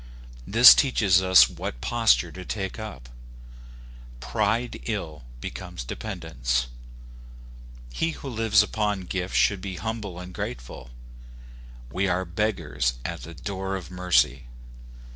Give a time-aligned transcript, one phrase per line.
[0.47, 3.07] This teaches us what posture to take up.
[4.19, 6.65] Pride ill becomes dependents.
[7.93, 10.89] He who lives upon gifts should be humble and grateful.
[11.91, 14.45] We are beggars at the door of mercy.